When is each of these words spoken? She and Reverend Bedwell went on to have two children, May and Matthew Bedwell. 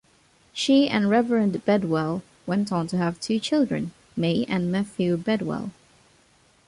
She 0.51 0.89
and 0.89 1.11
Reverend 1.11 1.63
Bedwell 1.63 2.23
went 2.47 2.71
on 2.71 2.87
to 2.87 2.97
have 2.97 3.19
two 3.19 3.37
children, 3.39 3.91
May 4.17 4.45
and 4.49 4.71
Matthew 4.71 5.15
Bedwell. 5.15 5.69